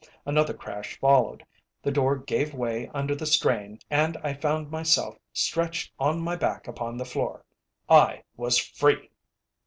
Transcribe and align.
Another 0.25 0.55
crash 0.55 0.97
followed, 0.99 1.45
the 1.83 1.91
door 1.91 2.17
gave 2.17 2.55
way 2.55 2.89
under 2.91 3.13
the 3.13 3.27
strain, 3.27 3.77
and 3.87 4.17
I 4.23 4.33
found 4.33 4.71
myself 4.71 5.19
stretched 5.31 5.93
on 5.99 6.19
my 6.21 6.35
back 6.35 6.67
upon 6.67 6.97
the 6.97 7.05
floor. 7.05 7.45
_I 7.87 8.23
was 8.35 8.57
free! 8.57 9.11